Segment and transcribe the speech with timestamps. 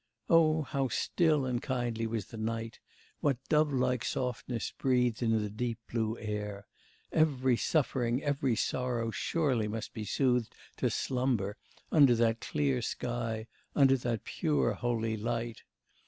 [0.31, 2.79] Oh, how still and kindly was the night,
[3.19, 6.65] what dovelike softness breathed in the deep blue air!
[7.11, 11.55] Every suffering, every sorrow surely must be soothed to slumber
[11.91, 13.45] under that clear sky,
[13.75, 15.61] under that pure, holy light!